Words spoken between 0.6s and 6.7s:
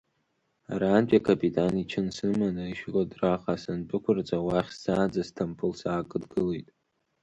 Арантәи акапитан ичын сыманы Ишькодраҟа сандәықәырҵа, уахь сцаанӡа Сҭампыл саакыдгылеит.